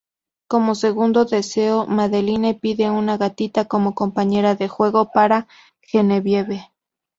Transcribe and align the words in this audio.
Como 0.47 0.73
segundo 0.73 1.25
deseo, 1.25 1.85
Madeline 1.85 2.55
pide 2.55 2.89
una 2.89 3.17
gatita 3.17 3.65
como 3.65 3.93
compañera 3.93 4.55
de 4.55 4.67
juego 4.67 5.11
para 5.11 5.47
Genevieve. 5.83 6.71